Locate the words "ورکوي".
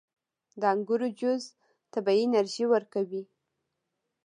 2.69-3.23